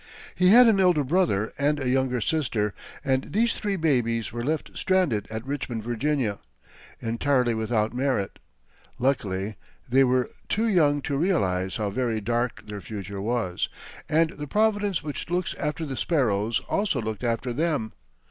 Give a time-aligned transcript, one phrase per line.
[0.33, 2.73] He had an elder brother and a younger sister,
[3.05, 6.39] and these three babies were left stranded at Richmond, Virginia,
[6.99, 8.25] entirely without money.
[8.97, 13.69] Luckily they were too young to realize how very dark their future was,
[14.09, 17.93] and the Providence which looks after the sparrows also looked after them.